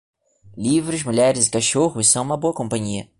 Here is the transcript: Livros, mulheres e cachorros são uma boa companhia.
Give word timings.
Livros, 0.57 1.03
mulheres 1.03 1.45
e 1.45 1.49
cachorros 1.51 2.07
são 2.07 2.23
uma 2.23 2.35
boa 2.35 2.55
companhia. 2.55 3.07